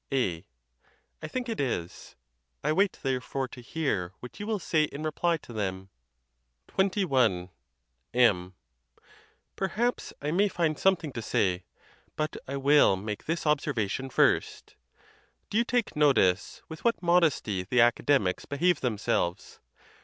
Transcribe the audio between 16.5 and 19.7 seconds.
with what modesty the Academics behave themselves?